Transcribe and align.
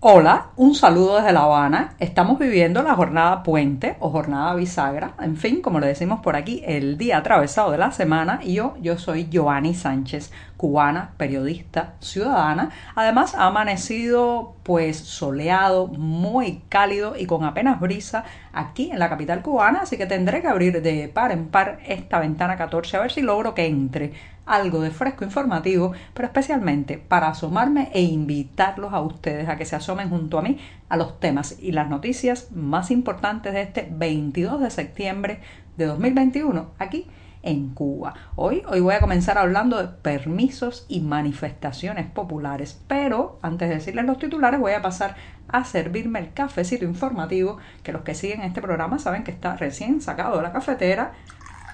Hola, 0.00 0.50
un 0.54 0.76
saludo 0.76 1.16
desde 1.16 1.32
La 1.32 1.40
Habana. 1.40 1.96
Estamos 1.98 2.38
viviendo 2.38 2.84
la 2.84 2.94
jornada 2.94 3.42
puente 3.42 3.96
o 3.98 4.10
jornada 4.10 4.54
bisagra, 4.54 5.14
en 5.20 5.36
fin, 5.36 5.60
como 5.60 5.80
le 5.80 5.88
decimos 5.88 6.20
por 6.20 6.36
aquí, 6.36 6.62
el 6.64 6.96
día 6.96 7.18
atravesado 7.18 7.72
de 7.72 7.78
la 7.78 7.90
semana. 7.90 8.38
Y 8.40 8.54
yo, 8.54 8.76
yo 8.80 8.96
soy 8.96 9.28
Joanny 9.32 9.74
Sánchez, 9.74 10.30
cubana, 10.56 11.14
periodista, 11.16 11.94
ciudadana. 11.98 12.70
Además, 12.94 13.34
ha 13.34 13.46
amanecido 13.46 14.54
pues 14.68 14.98
soleado, 14.98 15.86
muy 15.86 16.60
cálido 16.68 17.16
y 17.16 17.24
con 17.24 17.42
apenas 17.42 17.80
brisa 17.80 18.24
aquí 18.52 18.90
en 18.90 18.98
la 18.98 19.08
capital 19.08 19.40
cubana, 19.40 19.80
así 19.80 19.96
que 19.96 20.04
tendré 20.04 20.42
que 20.42 20.48
abrir 20.48 20.82
de 20.82 21.08
par 21.08 21.32
en 21.32 21.46
par 21.46 21.78
esta 21.86 22.18
ventana 22.18 22.58
14 22.58 22.98
a 22.98 23.00
ver 23.00 23.10
si 23.10 23.22
logro 23.22 23.54
que 23.54 23.64
entre 23.64 24.12
algo 24.44 24.82
de 24.82 24.90
fresco 24.90 25.24
informativo, 25.24 25.92
pero 26.12 26.26
especialmente 26.26 26.98
para 26.98 27.28
asomarme 27.28 27.88
e 27.94 28.02
invitarlos 28.02 28.92
a 28.92 29.00
ustedes 29.00 29.48
a 29.48 29.56
que 29.56 29.64
se 29.64 29.74
asomen 29.74 30.10
junto 30.10 30.38
a 30.38 30.42
mí 30.42 30.58
a 30.90 30.98
los 30.98 31.18
temas 31.18 31.56
y 31.58 31.72
las 31.72 31.88
noticias 31.88 32.52
más 32.52 32.90
importantes 32.90 33.54
de 33.54 33.62
este 33.62 33.88
22 33.90 34.60
de 34.60 34.70
septiembre 34.70 35.40
de 35.78 35.86
2021 35.86 36.72
aquí 36.78 37.06
en 37.42 37.74
Cuba. 37.74 38.14
Hoy, 38.36 38.62
hoy 38.68 38.80
voy 38.80 38.94
a 38.94 39.00
comenzar 39.00 39.38
hablando 39.38 39.78
de 39.78 39.88
permisos 39.88 40.86
y 40.88 41.00
manifestaciones 41.00 42.06
populares, 42.10 42.80
pero 42.88 43.38
antes 43.42 43.68
de 43.68 43.76
decirles 43.76 44.04
los 44.04 44.18
titulares 44.18 44.60
voy 44.60 44.72
a 44.72 44.82
pasar 44.82 45.16
a 45.48 45.64
servirme 45.64 46.18
el 46.18 46.32
cafecito 46.32 46.84
informativo 46.84 47.58
que 47.82 47.92
los 47.92 48.02
que 48.02 48.14
siguen 48.14 48.42
este 48.42 48.60
programa 48.60 48.98
saben 48.98 49.24
que 49.24 49.30
está 49.30 49.56
recién 49.56 50.00
sacado 50.00 50.36
de 50.36 50.42
la 50.42 50.52
cafetera, 50.52 51.12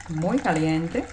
muy 0.09 0.39
caliente 0.39 1.05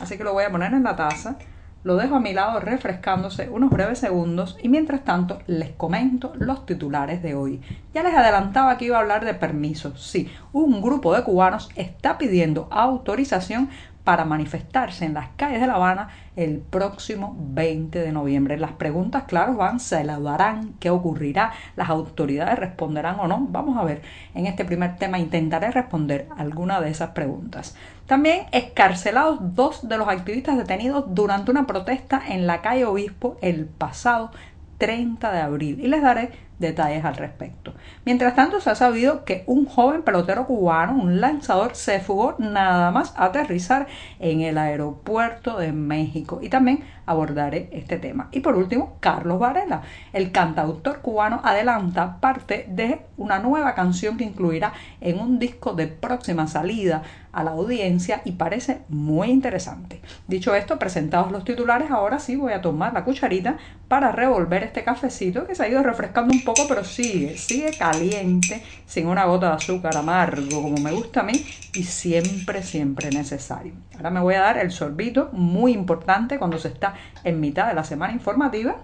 Así 0.00 0.16
que 0.16 0.24
lo 0.24 0.32
voy 0.32 0.44
a 0.44 0.50
poner 0.50 0.72
en 0.72 0.82
la 0.82 0.96
taza, 0.96 1.36
lo 1.82 1.96
dejo 1.96 2.16
a 2.16 2.20
mi 2.20 2.32
lado 2.34 2.60
refrescándose 2.60 3.48
unos 3.48 3.70
breves 3.70 3.98
segundos 3.98 4.58
y 4.62 4.68
mientras 4.68 5.02
tanto 5.04 5.38
les 5.46 5.70
comento 5.70 6.32
los 6.38 6.66
titulares 6.66 7.22
de 7.22 7.34
hoy. 7.34 7.60
Ya 7.94 8.02
les 8.02 8.14
adelantaba 8.14 8.76
que 8.76 8.84
iba 8.84 8.98
a 8.98 9.00
hablar 9.00 9.24
de 9.24 9.34
permisos. 9.34 10.02
Sí, 10.02 10.30
un 10.52 10.82
grupo 10.82 11.14
de 11.14 11.24
cubanos 11.24 11.70
está 11.76 12.18
pidiendo 12.18 12.68
autorización 12.70 13.70
para 14.04 14.24
manifestarse 14.24 15.04
en 15.04 15.14
las 15.14 15.28
calles 15.36 15.60
de 15.60 15.66
La 15.66 15.74
Habana 15.74 16.08
el 16.36 16.58
próximo 16.58 17.36
20 17.38 17.98
de 17.98 18.12
noviembre. 18.12 18.58
Las 18.58 18.72
preguntas, 18.72 19.24
claro, 19.24 19.54
van, 19.54 19.78
se 19.80 20.00
elaborarán, 20.00 20.74
qué 20.80 20.90
ocurrirá, 20.90 21.52
las 21.76 21.90
autoridades 21.90 22.58
responderán 22.58 23.20
o 23.20 23.28
no. 23.28 23.46
Vamos 23.50 23.76
a 23.76 23.84
ver, 23.84 24.02
en 24.34 24.46
este 24.46 24.64
primer 24.64 24.96
tema 24.96 25.18
intentaré 25.18 25.70
responder 25.70 26.28
alguna 26.36 26.80
de 26.80 26.90
esas 26.90 27.10
preguntas. 27.10 27.76
También 28.06 28.46
escarcelados 28.52 29.38
dos 29.54 29.88
de 29.88 29.98
los 29.98 30.08
activistas 30.08 30.56
detenidos 30.56 31.04
durante 31.14 31.50
una 31.50 31.66
protesta 31.66 32.22
en 32.28 32.46
la 32.46 32.62
calle 32.62 32.86
Obispo 32.86 33.36
el 33.42 33.66
pasado 33.66 34.30
30 34.78 35.30
de 35.30 35.40
abril 35.40 35.78
y 35.80 35.88
les 35.88 36.02
daré 36.02 36.30
detalles 36.60 37.04
al 37.04 37.16
respecto. 37.16 37.74
Mientras 38.04 38.36
tanto, 38.36 38.60
se 38.60 38.70
ha 38.70 38.74
sabido 38.74 39.24
que 39.24 39.42
un 39.46 39.66
joven 39.66 40.02
pelotero 40.02 40.46
cubano, 40.46 40.92
un 40.92 41.20
lanzador, 41.20 41.74
se 41.74 42.00
fugó 42.00 42.36
nada 42.38 42.90
más 42.90 43.14
aterrizar 43.16 43.86
en 44.20 44.42
el 44.42 44.58
aeropuerto 44.58 45.58
de 45.58 45.72
México 45.72 46.38
y 46.42 46.48
también 46.48 46.84
abordaré 47.06 47.68
este 47.72 47.98
tema. 47.98 48.28
Y 48.30 48.40
por 48.40 48.56
último, 48.56 48.96
Carlos 49.00 49.40
Varela, 49.40 49.82
el 50.12 50.30
cantautor 50.30 51.00
cubano, 51.00 51.40
adelanta 51.42 52.20
parte 52.20 52.66
de 52.68 53.00
una 53.16 53.40
nueva 53.40 53.74
canción 53.74 54.16
que 54.16 54.24
incluirá 54.24 54.72
en 55.00 55.18
un 55.18 55.38
disco 55.38 55.72
de 55.72 55.88
próxima 55.88 56.46
salida 56.46 57.02
a 57.32 57.44
la 57.44 57.52
audiencia 57.52 58.22
y 58.24 58.32
parece 58.32 58.82
muy 58.88 59.28
interesante. 59.28 60.00
Dicho 60.26 60.54
esto, 60.54 60.78
presentados 60.78 61.30
los 61.30 61.44
titulares, 61.44 61.90
ahora 61.90 62.18
sí 62.18 62.36
voy 62.36 62.52
a 62.52 62.60
tomar 62.60 62.92
la 62.92 63.04
cucharita 63.04 63.56
para 63.88 64.12
revolver 64.12 64.62
este 64.62 64.84
cafecito 64.84 65.46
que 65.46 65.54
se 65.54 65.64
ha 65.64 65.68
ido 65.68 65.82
refrescando 65.82 66.32
un 66.32 66.44
poco, 66.44 66.49
pero 66.68 66.84
sigue, 66.84 67.36
sigue 67.36 67.70
caliente, 67.76 68.62
sin 68.86 69.06
una 69.06 69.24
gota 69.24 69.48
de 69.48 69.56
azúcar 69.56 69.96
amargo 69.96 70.62
como 70.62 70.76
me 70.78 70.92
gusta 70.92 71.20
a 71.20 71.22
mí 71.24 71.44
y 71.74 71.82
siempre, 71.82 72.62
siempre 72.62 73.10
necesario. 73.10 73.72
Ahora 73.96 74.10
me 74.10 74.20
voy 74.20 74.34
a 74.34 74.40
dar 74.40 74.58
el 74.58 74.70
sorbito, 74.70 75.30
muy 75.32 75.72
importante 75.72 76.38
cuando 76.38 76.58
se 76.58 76.68
está 76.68 76.94
en 77.24 77.40
mitad 77.40 77.68
de 77.68 77.74
la 77.74 77.84
semana 77.84 78.12
informativa. 78.12 78.76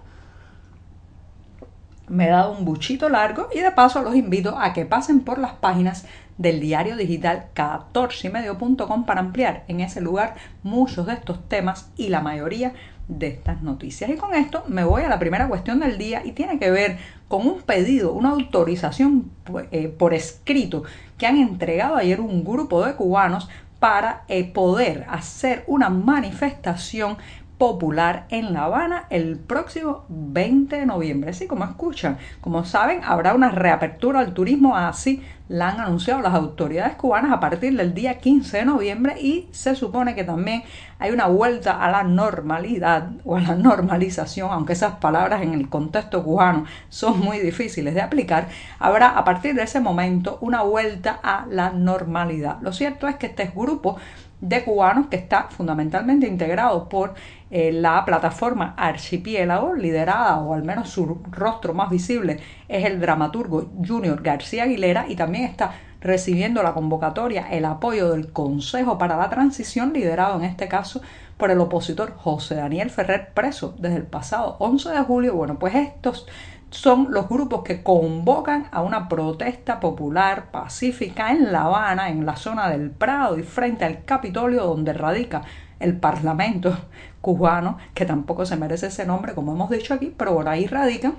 Me 2.09 2.27
he 2.27 2.31
dado 2.31 2.53
un 2.53 2.65
buchito 2.65 3.09
largo 3.09 3.49
y 3.53 3.61
de 3.61 3.73
paso 3.73 4.03
los 4.03 4.15
invito 4.15 4.57
a 4.59 4.73
que 4.73 4.87
pasen 4.87 5.21
por 5.21 5.39
las 5.39 5.55
páginas 5.55 6.05
del 6.39 6.61
diario 6.61 6.97
digital 6.97 7.47
14ymedio.com 7.55 9.07
para 9.07 9.21
ampliar 9.21 9.65
en 9.69 9.81
ese 9.81 10.01
lugar 10.01 10.35
muchos 10.63 11.07
de 11.07 11.15
estos 11.15 11.49
temas 11.49 11.91
y 11.97 12.09
la 12.09 12.21
mayoría 12.21 12.75
estas 13.21 13.63
noticias. 13.63 14.11
Y 14.11 14.17
con 14.17 14.35
esto 14.35 14.65
me 14.69 14.85
voy 14.85 15.03
a 15.03 15.09
la 15.09 15.19
primera 15.19 15.49
cuestión 15.49 15.81
del 15.81 15.99
día 15.99 16.23
y 16.25 16.33
tiene 16.33 16.59
que 16.59 16.71
ver 16.71 16.99
con 17.29 17.47
un 17.47 17.63
pedido, 17.63 18.13
una 18.13 18.31
autorización 18.31 19.31
eh, 19.71 19.89
por 19.89 20.15
escrito 20.15 20.85
que 21.19 21.27
han 21.27 21.39
entregado 21.39 21.97
ayer 21.97 22.21
un 22.21 22.45
grupo 22.45 22.85
de 22.85 22.95
cubanos 22.95 23.49
para 23.79 24.25
eh, 24.29 24.45
poder 24.45 25.07
hacer 25.09 25.65
una 25.67 25.89
manifestación 25.89 27.17
popular 27.59 28.27
en 28.29 28.53
La 28.53 28.65
Habana 28.65 29.07
el 29.09 29.39
próximo 29.39 30.05
20 30.09 30.77
de 30.77 30.87
noviembre. 30.87 31.31
Así 31.31 31.47
como 31.47 31.65
escuchan, 31.65 32.19
como 32.41 32.65
saben, 32.65 33.01
habrá 33.05 33.35
una 33.35 33.51
reapertura 33.51 34.21
al 34.21 34.35
turismo, 34.35 34.77
así 34.77 35.23
la 35.49 35.69
han 35.69 35.81
anunciado 35.81 36.21
las 36.21 36.35
autoridades 36.35 36.97
cubanas 36.97 37.33
a 37.33 37.41
partir 37.41 37.77
del 37.77 37.95
día 37.95 38.19
15 38.19 38.59
de 38.59 38.65
noviembre 38.65 39.21
y 39.21 39.49
se 39.53 39.77
supone 39.77 40.15
que 40.15 40.25
también 40.25 40.65
hay 40.99 41.11
una 41.13 41.27
vuelta 41.27 41.83
a 41.85 41.91
la 41.91 42.03
normalidad 42.03 43.11
o 43.25 43.37
a 43.37 43.41
la 43.41 43.55
normalización, 43.55 44.51
aunque 44.51 44.73
esas 44.73 44.95
palabras 44.95 45.43
en 45.43 45.55
el 45.55 45.69
contexto 45.69 46.25
cubano 46.25 46.65
son 46.89 47.21
muy 47.21 47.39
difíciles 47.39 47.95
de 47.95 48.01
aplicar, 48.01 48.49
habrá 48.79 49.11
a 49.11 49.25
partir 49.25 49.55
de 49.55 49.63
ese 49.63 49.81
momento 49.81 50.39
una 50.41 50.63
vuelta 50.63 51.21
a 51.23 51.47
la 51.49 51.71
normalidad. 51.71 52.59
Lo 52.61 52.73
cierto 52.73 53.07
es 53.07 53.17
que 53.17 53.27
este 53.27 53.53
grupo 53.55 53.97
de 54.41 54.65
cubanos 54.65 55.07
que 55.07 55.17
está 55.17 55.45
fundamentalmente 55.51 56.27
integrado 56.27 56.89
por 56.89 57.15
eh, 57.51 57.71
la 57.73 58.05
plataforma 58.05 58.75
Archipiélago, 58.77 59.75
liderada 59.75 60.39
o 60.41 60.55
al 60.55 60.65
menos 60.65 60.91
su 60.91 61.21
rostro 61.31 61.75
más 61.75 61.91
visible 61.91 62.41
es 62.69 62.85
el 62.85 63.01
dramaturgo 63.01 63.71
Junior 63.87 64.21
García 64.21 64.65
Aguilera 64.65 65.07
y 65.09 65.15
también 65.15 65.45
está 65.45 65.73
recibiendo 66.01 66.63
la 66.63 66.75
convocatoria, 66.75 67.49
el 67.51 67.65
apoyo 67.65 68.11
del 68.11 68.33
Consejo 68.33 68.99
para 68.99 69.17
la 69.17 69.31
Transición, 69.31 69.93
liderado 69.93 70.39
en 70.39 70.45
este 70.45 70.69
caso 70.69 71.01
por 71.37 71.51
el 71.51 71.61
opositor 71.61 72.15
José 72.17 72.57
Daniel 72.57 72.91
Ferrer, 72.91 73.31
preso 73.35 73.75
desde 73.79 73.97
el 73.97 74.07
pasado 74.07 74.57
11 74.59 74.91
de 74.91 75.03
julio. 75.03 75.35
Bueno, 75.35 75.59
pues 75.59 75.75
estos 75.75 76.27
son 76.71 77.09
los 77.11 77.29
grupos 77.29 77.63
que 77.63 77.83
convocan 77.83 78.69
a 78.73 78.83
una 78.83 79.09
protesta 79.09 79.81
popular 79.81 80.51
pacífica 80.51 81.31
en 81.31 81.53
La 81.53 81.63
Habana, 81.63 82.11
en 82.11 82.27
la 82.27 82.37
zona 82.37 82.69
del 82.69 82.91
Prado 82.91 83.39
y 83.39 83.43
frente 83.43 83.85
al 83.85 84.05
Capitolio 84.05 84.65
donde 84.65 84.93
radica 84.93 85.43
el 85.81 85.99
Parlamento 85.99 86.77
cubano, 87.21 87.79
que 87.95 88.07
tampoco 88.07 88.47
se 88.47 88.57
merece 88.57 88.87
ese 88.87 89.07
nombre, 89.07 89.35
como 89.35 89.53
hemos 89.53 89.71
dicho 89.71 89.95
aquí, 89.95 90.15
pero 90.17 90.35
por 90.35 90.49
ahí 90.49 90.67
radica 90.67 91.13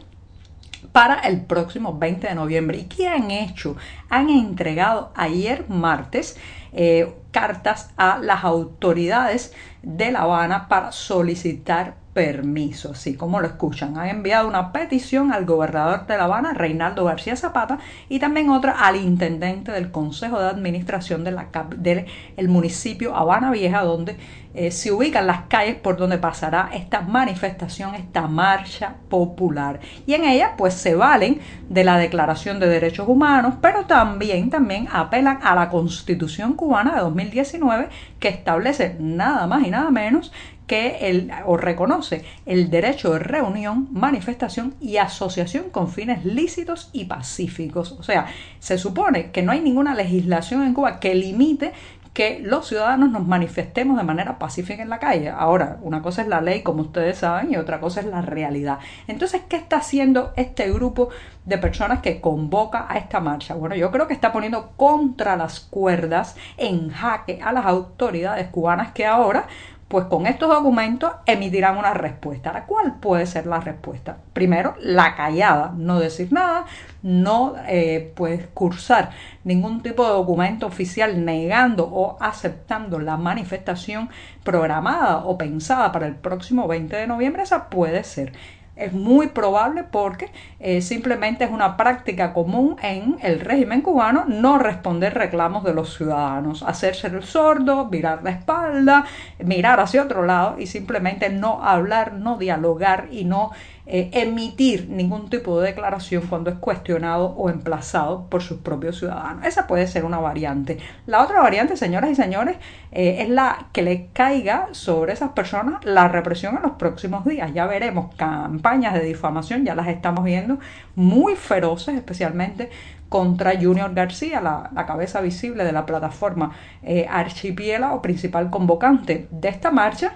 para 0.91 1.19
el 1.21 1.41
próximo 1.41 1.97
20 1.97 2.27
de 2.27 2.35
noviembre. 2.35 2.77
¿Y 2.77 2.85
qué 2.85 3.07
han 3.07 3.31
hecho? 3.31 3.75
Han 4.09 4.29
entregado 4.29 5.11
ayer 5.15 5.65
martes 5.69 6.37
eh, 6.73 7.13
cartas 7.31 7.91
a 7.97 8.19
las 8.19 8.43
autoridades 8.43 9.53
de 9.83 10.11
La 10.11 10.21
Habana 10.21 10.67
para 10.67 10.91
solicitar 10.91 11.95
permiso, 12.17 12.93
así 12.93 13.13
como 13.13 13.39
lo 13.39 13.45
escuchan. 13.45 13.95
Han 13.95 14.09
enviado 14.09 14.47
una 14.47 14.71
petición 14.71 15.31
al 15.31 15.45
gobernador 15.45 16.07
de 16.07 16.17
La 16.17 16.23
Habana, 16.23 16.51
Reinaldo 16.55 17.05
García 17.05 17.35
Zapata, 17.35 17.77
y 18.09 18.17
también 18.17 18.49
otra 18.49 18.71
al 18.71 18.95
intendente 18.95 19.71
del 19.71 19.91
Consejo 19.91 20.39
de 20.39 20.47
Administración 20.47 21.23
de 21.23 21.37
del 21.77 22.05
el 22.35 22.49
municipio 22.49 23.15
Habana 23.15 23.51
Vieja, 23.51 23.83
donde 23.83 24.17
eh, 24.55 24.71
se 24.71 24.91
ubican 24.91 25.27
las 25.27 25.41
calles 25.43 25.75
por 25.75 25.97
donde 25.97 26.17
pasará 26.17 26.71
esta 26.73 27.01
manifestación, 27.01 27.93
esta 27.93 28.27
marcha 28.27 28.95
popular. 29.07 29.79
Y 30.07 30.15
en 30.15 30.23
ella 30.23 30.55
pues 30.57 30.73
se 30.73 30.95
valen 30.95 31.39
de 31.69 31.83
la 31.83 31.99
Declaración 31.99 32.59
de 32.59 32.67
Derechos 32.67 33.07
Humanos, 33.07 33.53
pero 33.61 33.85
también, 33.85 34.49
también 34.49 34.87
apelan 34.91 35.37
a 35.43 35.53
la 35.53 35.69
Constitución 35.69 36.53
cubana 36.53 36.95
de 36.95 37.01
2019 37.01 37.89
que 38.19 38.29
establece 38.29 38.95
nada 38.99 39.45
más 39.45 39.67
y 39.67 39.69
nada 39.69 39.91
menos 39.91 40.31
que 40.67 41.09
el, 41.09 41.31
o 41.45 41.57
reconoce 41.57 42.25
el 42.45 42.69
derecho 42.69 43.13
de 43.13 43.19
reunión, 43.19 43.87
manifestación 43.91 44.75
y 44.79 44.97
asociación 44.97 45.69
con 45.69 45.89
fines 45.89 46.25
lícitos 46.25 46.89
y 46.93 47.05
pacíficos. 47.05 47.93
O 47.93 48.03
sea, 48.03 48.27
se 48.59 48.77
supone 48.77 49.31
que 49.31 49.41
no 49.41 49.53
hay 49.53 49.61
ninguna 49.61 49.95
legislación 49.95 50.63
en 50.63 50.73
Cuba 50.73 50.99
que 50.99 51.15
limite 51.15 51.71
que 52.17 52.39
los 52.39 52.67
ciudadanos 52.67 53.11
nos 53.11 53.27
manifestemos 53.27 53.95
de 53.95 54.03
manera 54.03 54.39
pacífica 54.39 54.81
en 54.81 54.89
la 54.89 54.97
calle. 54.97 55.29
Ahora, 55.29 55.77
una 55.83 56.01
cosa 56.01 56.23
es 56.23 56.27
la 56.27 56.41
ley, 56.41 56.63
como 56.63 56.81
ustedes 56.81 57.19
saben, 57.19 57.53
y 57.53 57.57
otra 57.57 57.79
cosa 57.79 57.99
es 57.99 58.07
la 58.07 58.23
realidad. 58.23 58.79
Entonces, 59.07 59.43
¿qué 59.47 59.55
está 59.55 59.77
haciendo 59.77 60.33
este 60.35 60.71
grupo 60.71 61.09
de 61.45 61.59
personas 61.59 61.99
que 62.01 62.19
convoca 62.19 62.87
a 62.89 62.97
esta 62.97 63.19
marcha? 63.19 63.53
Bueno, 63.53 63.75
yo 63.75 63.91
creo 63.91 64.07
que 64.07 64.15
está 64.15 64.33
poniendo 64.33 64.71
contra 64.77 65.35
las 65.35 65.59
cuerdas, 65.59 66.35
en 66.57 66.89
jaque 66.89 67.39
a 67.39 67.51
las 67.51 67.67
autoridades 67.67 68.47
cubanas 68.47 68.93
que 68.93 69.05
ahora 69.05 69.45
pues 69.87 70.05
con 70.05 70.27
estos 70.27 70.49
documentos 70.49 71.13
emitirán 71.25 71.77
una 71.77 71.93
respuesta. 71.93 72.51
¿La 72.51 72.65
cuál 72.65 72.95
puede 72.99 73.25
ser 73.25 73.47
la 73.47 73.59
respuesta? 73.59 74.17
Primero, 74.33 74.75
la 74.81 75.15
callada, 75.15 75.73
no 75.77 75.99
decir 75.99 76.33
nada, 76.33 76.65
no 77.01 77.55
eh, 77.67 78.11
pues 78.15 78.47
cursar 78.53 79.11
ningún 79.45 79.81
tipo 79.81 80.03
de 80.03 80.09
documento 80.09 80.67
oficial 80.67 81.23
negando 81.23 81.85
o 81.89 82.17
aceptando 82.19 82.99
la 82.99 83.15
manifestación 83.15 84.09
programada 84.43 85.19
o 85.19 85.37
pensada 85.37 85.91
para 85.93 86.07
el 86.07 86.15
próximo 86.15 86.67
20 86.67 86.95
de 86.95 87.07
noviembre, 87.07 87.43
esa 87.43 87.69
puede 87.69 88.03
ser 88.03 88.33
es 88.77 88.93
muy 88.93 89.27
probable 89.27 89.83
porque 89.83 90.31
eh, 90.59 90.81
simplemente 90.81 91.43
es 91.43 91.51
una 91.51 91.77
práctica 91.77 92.33
común 92.33 92.77
en 92.81 93.17
el 93.21 93.39
régimen 93.39 93.81
cubano 93.81 94.25
no 94.27 94.57
responder 94.57 95.13
reclamos 95.13 95.63
de 95.63 95.73
los 95.73 95.95
ciudadanos, 95.95 96.63
hacerse 96.63 97.07
el 97.07 97.23
sordo, 97.23 97.85
mirar 97.85 98.23
la 98.23 98.31
espalda, 98.31 99.05
mirar 99.39 99.79
hacia 99.79 100.03
otro 100.03 100.25
lado 100.25 100.59
y 100.59 100.67
simplemente 100.67 101.29
no 101.29 101.63
hablar, 101.63 102.13
no 102.13 102.37
dialogar 102.37 103.07
y 103.11 103.25
no 103.25 103.51
eh, 103.89 104.09
emitir 104.11 104.89
ningún 104.89 105.29
tipo 105.29 105.61
de 105.61 105.67
declaración 105.67 106.27
cuando 106.27 106.49
es 106.49 106.57
cuestionado 106.57 107.27
o 107.27 107.49
emplazado 107.49 108.27
por 108.29 108.41
sus 108.41 108.59
propios 108.59 108.97
ciudadanos. 108.99 109.45
Esa 109.45 109.65
puede 109.65 109.87
ser 109.87 110.03
una 110.03 110.19
variante. 110.19 110.77
La 111.05 111.23
otra 111.23 111.41
variante, 111.41 111.77
señoras 111.77 112.11
y 112.11 112.15
señores, 112.15 112.57
eh, 112.91 113.21
es 113.21 113.29
la 113.29 113.67
que 113.71 113.83
le 113.83 114.07
caiga 114.11 114.67
sobre 114.71 115.13
esas 115.13 115.31
personas 115.31 115.85
la 115.85 116.09
represión 116.09 116.57
en 116.57 116.63
los 116.63 116.73
próximos 116.73 117.23
días. 117.23 117.53
Ya 117.53 117.65
veremos 117.65 118.13
campañas 118.15 118.93
de 118.93 119.05
difamación, 119.05 119.63
ya 119.63 119.73
las 119.73 119.87
estamos 119.87 120.25
viendo, 120.25 120.59
muy 120.95 121.37
feroces, 121.37 121.95
especialmente 121.95 122.69
contra 123.07 123.53
Junior 123.55 123.93
García, 123.93 124.41
la, 124.41 124.85
cabeza 124.85 125.21
visible 125.21 125.63
de 125.63 125.71
la 125.71 125.85
plataforma 125.85 126.51
eh, 126.83 127.07
o 127.09 128.01
principal 128.01 128.49
convocante 128.49 129.29
de 129.31 129.47
esta 129.47 129.71
marcha 129.71 130.13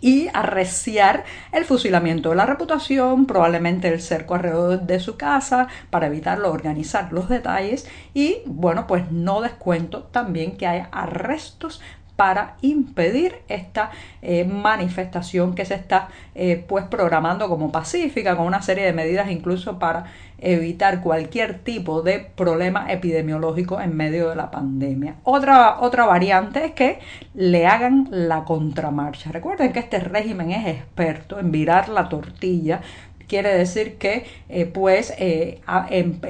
y 0.00 0.28
arreciar 0.32 1.24
el 1.52 1.64
fusilamiento 1.64 2.30
de 2.30 2.36
la 2.36 2.46
reputación, 2.46 3.26
probablemente 3.26 3.88
el 3.88 4.00
cerco 4.00 4.34
alrededor 4.34 4.82
de 4.82 5.00
su 5.00 5.16
casa 5.16 5.68
para 5.90 6.06
evitarlo, 6.06 6.50
organizar 6.50 7.12
los 7.12 7.28
detalles 7.28 7.88
y 8.14 8.38
bueno, 8.46 8.86
pues 8.86 9.10
no 9.10 9.40
descuento 9.40 10.04
también 10.04 10.56
que 10.56 10.66
haya 10.66 10.88
arrestos 10.92 11.80
para 12.16 12.56
impedir 12.62 13.36
esta 13.48 13.90
eh, 14.22 14.44
manifestación 14.44 15.54
que 15.54 15.64
se 15.64 15.74
está 15.74 16.08
eh, 16.34 16.64
pues 16.66 16.86
programando 16.86 17.48
como 17.48 17.70
pacífica 17.70 18.36
con 18.36 18.46
una 18.46 18.62
serie 18.62 18.84
de 18.84 18.92
medidas 18.92 19.30
incluso 19.30 19.78
para 19.78 20.06
evitar 20.38 21.00
cualquier 21.00 21.58
tipo 21.60 22.02
de 22.02 22.18
problema 22.18 22.90
epidemiológico 22.92 23.80
en 23.80 23.96
medio 23.96 24.28
de 24.28 24.36
la 24.36 24.50
pandemia. 24.50 25.16
Otra, 25.24 25.80
otra 25.80 26.06
variante 26.06 26.64
es 26.66 26.72
que 26.72 26.98
le 27.34 27.66
hagan 27.66 28.08
la 28.10 28.44
contramarcha. 28.44 29.32
Recuerden 29.32 29.72
que 29.72 29.78
este 29.78 29.98
régimen 29.98 30.50
es 30.50 30.66
experto 30.66 31.38
en 31.38 31.50
virar 31.52 31.88
la 31.88 32.08
tortilla 32.08 32.80
quiere 33.26 33.56
decir 33.56 33.98
que 33.98 34.26
eh, 34.48 34.66
pues 34.66 35.12
em, 35.18 36.20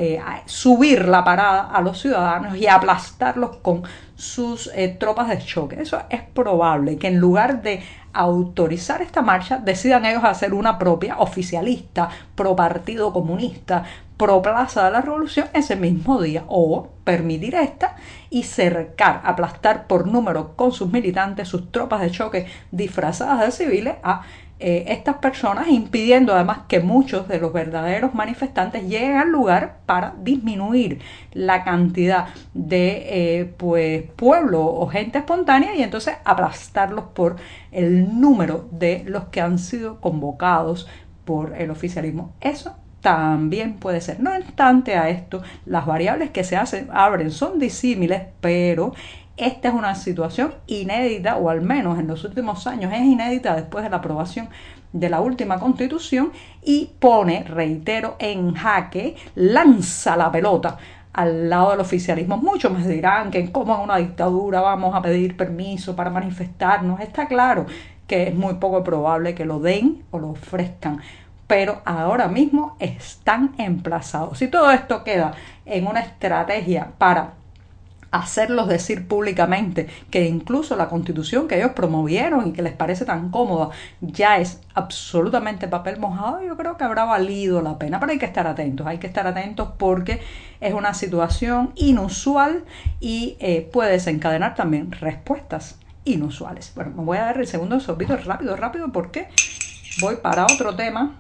subir 0.46 1.08
la 1.08 1.24
parada 1.24 1.70
a 1.70 1.80
los 1.80 2.00
ciudadanos 2.00 2.56
y 2.56 2.66
aplastarlos 2.66 3.56
con 3.56 3.82
sus 4.16 4.70
eh, 4.74 4.88
tropas 4.88 5.28
de 5.28 5.38
choque. 5.38 5.80
Eso 5.80 6.02
es 6.10 6.22
probable 6.22 6.96
que 6.96 7.08
en 7.08 7.18
lugar 7.18 7.62
de 7.62 7.82
autorizar 8.12 9.02
esta 9.02 9.20
marcha 9.20 9.58
decidan 9.58 10.06
ellos 10.06 10.24
hacer 10.24 10.54
una 10.54 10.78
propia 10.78 11.18
oficialista, 11.18 12.08
pro 12.34 12.56
partido 12.56 13.12
comunista, 13.12 13.84
pro 14.16 14.40
plaza 14.40 14.86
de 14.86 14.92
la 14.92 15.02
revolución 15.02 15.48
ese 15.52 15.76
mismo 15.76 16.20
día 16.22 16.44
o 16.48 16.88
permitir 17.04 17.54
esta 17.54 17.96
y 18.30 18.44
cercar, 18.44 19.20
aplastar 19.24 19.86
por 19.86 20.06
número 20.06 20.56
con 20.56 20.72
sus 20.72 20.90
militantes, 20.90 21.48
sus 21.48 21.70
tropas 21.70 22.00
de 22.00 22.10
choque 22.10 22.46
disfrazadas 22.70 23.40
de 23.40 23.52
civiles 23.52 23.96
a 24.02 24.22
eh, 24.58 24.86
estas 24.88 25.16
personas, 25.16 25.68
impidiendo 25.68 26.34
además 26.34 26.60
que 26.66 26.80
muchos 26.80 27.28
de 27.28 27.38
los 27.38 27.52
verdaderos 27.52 28.14
manifestantes 28.14 28.84
lleguen 28.84 29.18
al 29.18 29.30
lugar 29.30 29.80
para 29.84 30.14
disminuir 30.22 31.00
la 31.32 31.62
cantidad 31.62 32.28
de 32.54 33.40
eh, 33.40 33.54
pues, 33.56 34.04
pueblo 34.16 34.64
o 34.64 34.86
gente 34.86 35.18
espontánea 35.18 35.74
y 35.74 35.82
entonces 35.82 36.14
aplastarlos 36.24 37.04
por 37.12 37.36
el 37.70 38.18
número 38.18 38.66
de 38.70 39.04
los 39.06 39.24
que 39.24 39.42
han 39.42 39.58
sido 39.58 40.00
convocados 40.00 40.88
por 41.26 41.54
el 41.60 41.70
oficialismo. 41.70 42.32
Eso 42.40 42.76
también 43.02 43.74
puede 43.74 44.00
ser. 44.00 44.20
No 44.20 44.34
obstante 44.34 44.96
a 44.96 45.10
esto, 45.10 45.42
las 45.66 45.84
variables 45.84 46.30
que 46.30 46.44
se 46.44 46.56
hacen, 46.56 46.88
abren 46.92 47.30
son 47.30 47.58
disímiles, 47.58 48.22
pero 48.40 48.94
esta 49.36 49.68
es 49.68 49.74
una 49.74 49.94
situación 49.94 50.54
inédita, 50.66 51.36
o 51.36 51.50
al 51.50 51.60
menos 51.60 51.98
en 51.98 52.06
los 52.06 52.24
últimos 52.24 52.66
años 52.66 52.92
es 52.92 53.00
inédita 53.00 53.54
después 53.54 53.84
de 53.84 53.90
la 53.90 53.98
aprobación 53.98 54.48
de 54.92 55.10
la 55.10 55.20
última 55.20 55.58
constitución 55.58 56.32
y 56.62 56.90
pone, 56.98 57.44
reitero, 57.44 58.16
en 58.18 58.54
jaque, 58.54 59.16
lanza 59.34 60.16
la 60.16 60.32
pelota 60.32 60.78
al 61.12 61.50
lado 61.50 61.72
del 61.72 61.80
oficialismo. 61.80 62.38
Muchos 62.38 62.72
me 62.72 62.86
dirán 62.86 63.30
que 63.30 63.50
como 63.52 63.74
en 63.74 63.82
una 63.82 63.96
dictadura 63.96 64.60
vamos 64.60 64.94
a 64.94 65.02
pedir 65.02 65.36
permiso 65.36 65.94
para 65.94 66.10
manifestarnos. 66.10 67.00
Está 67.00 67.26
claro 67.26 67.66
que 68.06 68.28
es 68.28 68.34
muy 68.34 68.54
poco 68.54 68.82
probable 68.84 69.34
que 69.34 69.44
lo 69.44 69.60
den 69.60 70.04
o 70.10 70.18
lo 70.18 70.30
ofrezcan 70.30 71.00
pero 71.46 71.80
ahora 71.84 72.28
mismo 72.28 72.76
están 72.80 73.54
emplazados. 73.58 74.38
Si 74.38 74.48
todo 74.48 74.70
esto 74.70 75.04
queda 75.04 75.32
en 75.64 75.86
una 75.86 76.00
estrategia 76.00 76.92
para 76.98 77.34
hacerlos 78.10 78.68
decir 78.68 79.06
públicamente 79.08 79.88
que 80.10 80.26
incluso 80.26 80.76
la 80.76 80.88
constitución 80.88 81.48
que 81.48 81.56
ellos 81.58 81.72
promovieron 81.72 82.48
y 82.48 82.52
que 82.52 82.62
les 82.62 82.72
parece 82.72 83.04
tan 83.04 83.30
cómoda 83.30 83.70
ya 84.00 84.38
es 84.38 84.60
absolutamente 84.74 85.68
papel 85.68 85.98
mojado, 85.98 86.42
yo 86.42 86.56
creo 86.56 86.76
que 86.76 86.84
habrá 86.84 87.04
valido 87.04 87.62
la 87.62 87.78
pena. 87.78 88.00
Pero 88.00 88.12
hay 88.12 88.18
que 88.18 88.26
estar 88.26 88.46
atentos, 88.46 88.86
hay 88.86 88.98
que 88.98 89.06
estar 89.06 89.26
atentos 89.26 89.70
porque 89.76 90.20
es 90.60 90.74
una 90.74 90.94
situación 90.94 91.72
inusual 91.76 92.64
y 93.00 93.36
eh, 93.40 93.68
puede 93.72 93.92
desencadenar 93.92 94.54
también 94.54 94.92
respuestas 94.92 95.78
inusuales. 96.04 96.72
Bueno, 96.74 96.92
me 96.96 97.04
voy 97.04 97.18
a 97.18 97.22
dar 97.22 97.38
el 97.38 97.46
segundo 97.46 97.78
sorbito 97.80 98.16
rápido, 98.16 98.56
rápido 98.56 98.92
porque 98.92 99.28
voy 100.00 100.16
para 100.16 100.44
otro 100.44 100.74
tema. 100.76 101.16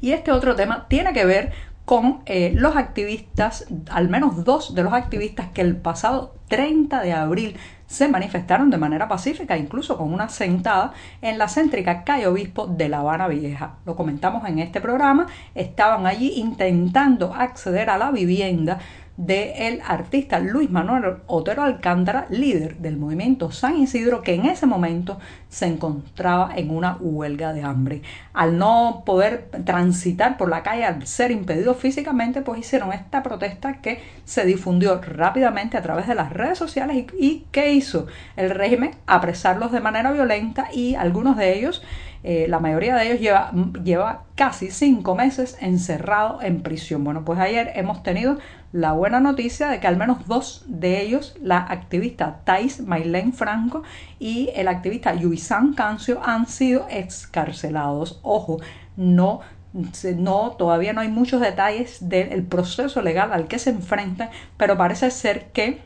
Y 0.00 0.12
este 0.12 0.32
otro 0.32 0.56
tema 0.56 0.86
tiene 0.88 1.12
que 1.12 1.24
ver 1.24 1.52
con 1.84 2.20
eh, 2.26 2.52
los 2.54 2.76
activistas, 2.76 3.66
al 3.90 4.08
menos 4.08 4.44
dos 4.44 4.74
de 4.74 4.82
los 4.82 4.92
activistas 4.92 5.48
que 5.52 5.62
el 5.62 5.76
pasado 5.76 6.34
30 6.48 7.00
de 7.02 7.12
abril 7.12 7.56
se 7.86 8.08
manifestaron 8.08 8.70
de 8.70 8.78
manera 8.78 9.08
pacífica, 9.08 9.58
incluso 9.58 9.98
con 9.98 10.14
una 10.14 10.28
sentada 10.28 10.92
en 11.20 11.36
la 11.36 11.48
céntrica 11.48 12.04
calle 12.04 12.26
Obispo 12.26 12.66
de 12.66 12.88
La 12.88 13.00
Habana 13.00 13.28
Vieja. 13.28 13.74
Lo 13.84 13.96
comentamos 13.96 14.48
en 14.48 14.60
este 14.60 14.80
programa, 14.80 15.26
estaban 15.54 16.06
allí 16.06 16.32
intentando 16.36 17.34
acceder 17.34 17.90
a 17.90 17.98
la 17.98 18.10
vivienda 18.10 18.78
del 19.24 19.80
artista 19.86 20.40
Luis 20.40 20.68
Manuel 20.68 21.18
Otero 21.28 21.62
Alcántara, 21.62 22.26
líder 22.28 22.78
del 22.78 22.96
movimiento 22.96 23.52
San 23.52 23.76
Isidro, 23.76 24.20
que 24.22 24.34
en 24.34 24.46
ese 24.46 24.66
momento 24.66 25.20
se 25.48 25.66
encontraba 25.66 26.50
en 26.56 26.70
una 26.70 26.96
huelga 26.98 27.52
de 27.52 27.62
hambre. 27.62 28.02
Al 28.32 28.58
no 28.58 29.04
poder 29.06 29.48
transitar 29.64 30.36
por 30.36 30.48
la 30.48 30.64
calle, 30.64 30.84
al 30.84 31.06
ser 31.06 31.30
impedido 31.30 31.74
físicamente, 31.74 32.42
pues 32.42 32.58
hicieron 32.58 32.92
esta 32.92 33.22
protesta 33.22 33.80
que 33.80 34.02
se 34.24 34.44
difundió 34.44 35.00
rápidamente 35.00 35.76
a 35.76 35.82
través 35.82 36.08
de 36.08 36.16
las 36.16 36.32
redes 36.32 36.58
sociales 36.58 36.96
y, 36.96 37.24
y 37.24 37.46
¿qué 37.52 37.72
hizo 37.72 38.08
el 38.34 38.50
régimen? 38.50 38.90
Apresarlos 39.06 39.70
de 39.70 39.80
manera 39.80 40.10
violenta 40.10 40.66
y 40.72 40.96
algunos 40.96 41.36
de 41.36 41.56
ellos 41.56 41.82
eh, 42.24 42.46
la 42.48 42.60
mayoría 42.60 42.96
de 42.96 43.06
ellos 43.06 43.20
lleva, 43.20 43.52
lleva 43.82 44.24
casi 44.36 44.70
cinco 44.70 45.14
meses 45.14 45.56
encerrado 45.60 46.40
en 46.42 46.62
prisión. 46.62 47.04
Bueno, 47.04 47.24
pues 47.24 47.38
ayer 47.38 47.72
hemos 47.74 48.02
tenido 48.02 48.38
la 48.72 48.92
buena 48.92 49.20
noticia 49.20 49.68
de 49.68 49.80
que 49.80 49.86
al 49.86 49.96
menos 49.96 50.26
dos 50.26 50.64
de 50.66 51.00
ellos, 51.02 51.34
la 51.40 51.58
activista 51.58 52.40
Thais 52.44 52.80
Maylene 52.80 53.32
Franco 53.32 53.82
y 54.18 54.50
el 54.54 54.68
activista 54.68 55.14
Yuisan 55.14 55.74
Cancio, 55.74 56.20
han 56.24 56.46
sido 56.46 56.86
excarcelados. 56.88 58.20
Ojo, 58.22 58.58
no 58.96 59.40
no, 59.72 60.50
todavía 60.58 60.92
no 60.92 61.00
hay 61.00 61.08
muchos 61.08 61.40
detalles 61.40 62.08
del 62.08 62.42
proceso 62.44 63.00
legal 63.00 63.32
al 63.32 63.48
que 63.48 63.58
se 63.58 63.70
enfrentan, 63.70 64.28
pero 64.56 64.76
parece 64.76 65.10
ser 65.10 65.50
que 65.52 65.80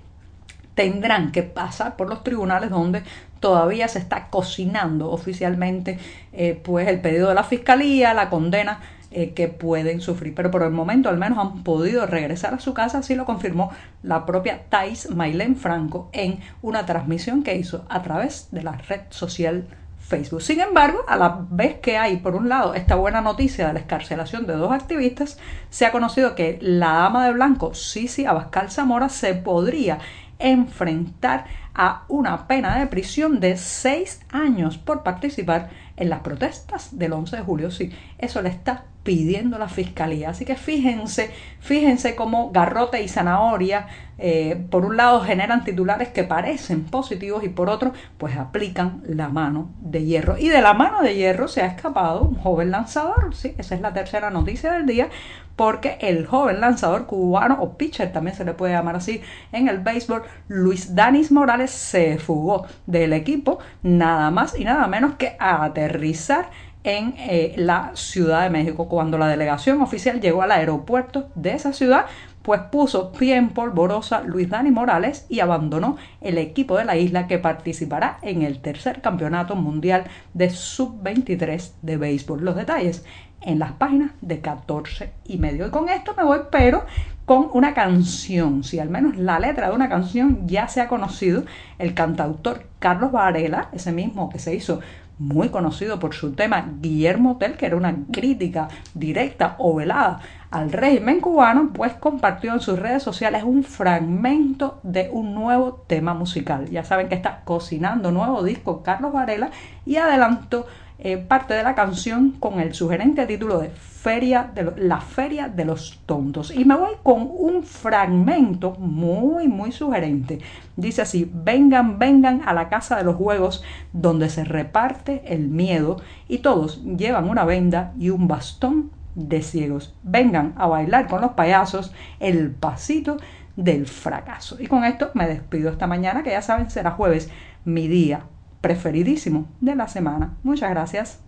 tendrán 0.75 1.33
que 1.33 1.43
pasar 1.43 1.97
por 1.97 2.09
los 2.09 2.23
tribunales 2.23 2.71
donde 2.71 3.03
todavía 3.41 3.89
se 3.89 3.99
está 3.99 4.29
cocinando 4.29 5.11
oficialmente 5.11 5.99
eh, 6.33 6.61
pues 6.63 6.89
el 6.89 7.01
pedido 7.01 7.29
de 7.29 7.35
la 7.35 7.45
fiscalía, 7.45 8.15
la 8.15 8.31
condena 8.31 8.81
eh, 9.11 9.33
que 9.35 9.49
pueden 9.49 10.01
sufrir. 10.01 10.35
Pero 10.35 10.51
por 10.51 10.63
el 10.63 10.71
momento 10.71 11.09
al 11.09 11.17
menos 11.17 11.39
han 11.39 11.63
podido 11.63 12.07
regresar 12.07 12.55
a 12.55 12.61
su 12.61 12.75
casa, 12.75 12.99
así 12.99 13.15
lo 13.15 13.25
confirmó 13.25 13.71
la 14.03 14.27
propia 14.27 14.65
Thais 14.69 15.11
Maylene 15.11 15.55
Franco 15.55 16.11
en 16.13 16.41
una 16.61 16.87
transmisión 16.87 17.43
que 17.43 17.57
hizo 17.57 17.87
a 17.89 18.03
través 18.03 18.49
de 18.51 18.63
la 18.63 18.73
red 18.73 19.01
social 19.11 19.67
Facebook. 20.07 20.43
Sin 20.43 20.61
embargo, 20.61 21.05
a 21.09 21.17
la 21.17 21.47
vez 21.51 21.79
que 21.81 21.99
hay, 21.99 22.19
por 22.19 22.37
un 22.37 22.49
lado, 22.49 22.75
esta 22.75 22.95
buena 22.95 23.21
noticia 23.21 23.67
de 23.67 23.73
la 23.73 23.81
escarcelación 23.81 24.47
de 24.47 24.55
dos 24.55 24.73
activistas, 24.73 25.39
se 25.71 25.85
ha 25.85 25.93
conocido 25.93 26.35
que 26.35 26.59
la 26.61 26.93
dama 26.93 27.27
de 27.27 27.33
blanco, 27.33 27.75
Sisi 27.75 28.25
Abascal 28.25 28.71
Zamora, 28.71 29.09
se 29.09 29.35
podría 29.35 29.99
enfrentar 30.39 31.47
a 31.77 32.05
una 32.09 32.49
pena 32.49 32.79
de 32.79 32.87
prisión 32.87 33.39
de 33.39 33.57
seis 33.59 34.23
años 34.31 34.79
por 34.79 35.03
participar 35.03 35.71
en 35.97 36.09
las 36.09 36.21
protestas 36.21 36.99
del 36.99 37.13
11 37.13 37.37
de 37.37 37.43
julio. 37.43 37.71
Sí, 37.71 37.93
eso 38.19 38.41
le 38.41 38.49
está 38.49 38.87
pidiendo 39.07 39.57
la 39.57 39.69
fiscalía. 39.69 40.31
Así 40.31 40.45
que 40.45 40.57
fíjense, 40.57 41.31
fíjense 41.61 42.17
cómo 42.17 42.51
garrote 42.51 43.03
y 43.03 43.09
zanahoria, 43.09 43.87
eh, 44.19 44.67
por 44.71 44.85
un 44.85 44.97
lado 44.97 45.21
generan 45.21 45.63
titulares 45.63 46.09
que 46.09 46.25
parecen 46.25 46.85
positivos 46.85 47.45
y 47.45 47.49
por 47.49 47.71
otro, 47.71 47.93
pues 48.19 48.37
aplican 48.37 49.03
la 49.07 49.29
mano 49.29 49.71
de 49.81 50.05
hierro. 50.05 50.37
Y 50.39 50.49
de 50.49 50.61
la 50.61 50.75
mano 50.75 51.03
de 51.03 51.15
hierro 51.15 51.47
se 51.49 51.63
ha 51.63 51.67
escapado 51.67 52.23
un 52.23 52.35
joven 52.35 52.73
lanzador. 52.73 53.35
Sí, 53.35 53.55
esa 53.59 53.77
es 53.77 53.81
la 53.81 53.93
tercera 53.93 54.31
noticia 54.31 54.73
del 54.73 54.87
día, 54.87 55.09
porque 55.55 55.99
el 56.01 56.27
joven 56.27 56.61
lanzador 56.61 57.07
cubano, 57.07 57.59
o 57.61 57.79
pitcher 57.79 58.13
también 58.13 58.37
se 58.37 58.45
le 58.45 58.55
puede 58.55 58.73
llamar 58.73 58.97
así 58.97 59.23
en 59.53 59.69
el 59.69 59.79
béisbol, 59.79 60.25
Luis 60.49 60.97
Danis 60.97 61.31
Morales 61.31 61.71
se 61.71 62.19
fugó 62.19 62.67
del 62.87 63.13
equipo 63.13 63.61
nada 63.85 64.33
más 64.33 64.59
y 64.59 64.65
nada 64.65 64.89
menos 64.89 65.15
que 65.15 65.37
a 65.39 65.63
aterrizar 65.63 66.51
en 66.87 67.15
eh, 67.19 67.53
la 67.57 67.91
Ciudad 67.95 68.45
de 68.45 68.51
México. 68.51 68.89
Cuando 68.89 69.19
la 69.19 69.27
delegación 69.27 69.81
oficial 69.83 70.21
llegó 70.21 70.43
al 70.43 70.53
aeropuerto 70.53 71.29
de 71.35 71.53
esa 71.53 71.73
ciudad, 71.73 72.07
pues 72.43 72.61
puso 72.71 73.11
pie 73.11 73.35
en 73.35 73.49
polvorosa 73.49 74.23
Luis 74.23 74.49
Dani 74.49 74.71
Morales 74.71 75.27
y 75.29 75.41
abandonó 75.41 75.97
el 76.21 76.39
equipo 76.39 76.79
de 76.79 76.85
la 76.85 76.97
isla 76.97 77.27
que 77.27 77.39
participará 77.39 78.19
en 78.23 78.43
el 78.43 78.61
tercer 78.61 79.01
campeonato 79.01 79.57
mundial 79.57 80.05
de 80.33 80.51
sub-23 80.51 81.73
de 81.83 81.97
béisbol. 81.97 82.45
Los 82.45 82.55
detalles 82.55 83.05
en 83.41 83.59
las 83.59 83.73
páginas 83.73 84.13
de 84.21 84.41
14 84.41 85.13
y 85.25 85.39
medio. 85.39 85.67
Y 85.67 85.71
con 85.71 85.89
esto 85.89 86.15
me 86.17 86.23
voy, 86.23 86.39
pero 86.53 86.85
con 87.25 87.49
una 87.53 87.75
canción, 87.75 88.63
si 88.63 88.79
al 88.79 88.89
menos 88.89 89.17
la 89.17 89.41
letra 89.41 89.69
de 89.69 89.75
una 89.75 89.89
canción 89.89 90.47
ya 90.47 90.69
se 90.69 90.81
ha 90.81 90.87
conocido, 90.87 91.43
el 91.81 91.95
cantautor 91.95 92.69
Carlos 92.79 93.11
Varela, 93.11 93.69
ese 93.73 93.91
mismo 93.91 94.31
que 94.31 94.39
se 94.39 94.55
hizo 94.55 94.81
muy 95.19 95.49
conocido 95.49 95.99
por 95.99 96.15
su 96.15 96.33
tema 96.33 96.73
Guillermo 96.81 97.37
Tell, 97.39 97.57
que 97.57 97.67
era 97.67 97.77
una 97.77 97.95
crítica 98.13 98.69
directa 98.95 99.57
o 99.59 99.75
velada 99.75 100.21
al 100.51 100.73
régimen 100.73 101.21
cubano, 101.21 101.71
pues 101.73 101.93
compartió 101.95 102.53
en 102.53 102.61
sus 102.61 102.79
redes 102.79 103.03
sociales 103.03 103.43
un 103.45 103.65
fragmento 103.65 104.79
de 104.83 105.11
un 105.11 105.35
nuevo 105.35 105.85
tema 105.87 106.15
musical. 106.15 106.69
Ya 106.71 106.85
saben 106.85 107.09
que 107.09 107.15
está 107.15 107.43
cocinando 107.45 108.13
nuevo 108.13 108.43
disco 108.43 108.83
Carlos 108.83 109.13
Varela 109.13 109.51
y 109.85 109.97
adelantó 109.97 110.67
eh, 110.99 111.19
parte 111.19 111.53
de 111.53 111.63
la 111.63 111.75
canción 111.75 112.33
con 112.33 112.59
el 112.59 112.73
sugerente 112.73 113.27
título 113.27 113.59
de 113.59 113.69
Feria 113.69 114.51
de 114.55 114.73
La 114.79 115.01
Feria 115.01 115.49
de 115.49 115.67
los 115.67 116.01
Tontos. 116.07 116.51
Y 116.51 116.65
me 116.65 116.75
voy 116.75 116.95
con 117.03 117.29
un 117.31 117.63
fragmento 117.65 118.73
muy, 118.79 119.47
muy 119.47 119.73
sugerente. 119.73 120.39
Dice 120.77 121.03
así, 121.03 121.31
vengan, 121.35 121.99
vengan 121.99 122.43
a 122.47 122.55
la 122.55 122.71
casa 122.71 122.97
de 122.97 123.05
los 123.05 123.17
juegos 123.17 123.63
donde 123.93 124.31
se 124.31 124.45
reparte 124.45 125.23
el 125.27 125.49
miedo 125.49 125.99
y 126.29 126.39
todos 126.39 126.83
llevan 126.85 127.29
una 127.29 127.45
venda 127.45 127.93
y 127.99 128.09
un 128.09 128.27
bastón 128.27 128.91
de 129.15 129.43
ciegos. 129.43 129.95
Vengan 130.03 130.55
a 130.57 130.67
bailar 130.67 131.09
con 131.09 131.21
los 131.21 131.33
payasos 131.33 131.93
el 132.21 132.53
pasito 132.53 133.19
del 133.57 133.87
fracaso. 133.87 134.57
Y 134.59 134.67
con 134.67 134.85
esto 134.85 135.11
me 135.13 135.27
despido 135.27 135.71
esta 135.71 135.87
mañana, 135.87 136.23
que 136.23 136.31
ya 136.31 136.43
saben 136.43 136.71
será 136.71 136.93
jueves, 136.93 137.31
mi 137.65 137.87
día 137.89 138.23
preferidísimo 138.67 139.47
de 139.61 139.77
la 139.77 139.87
semana. 139.87 140.39
Muchas 140.43 140.71
gracias. 140.71 141.21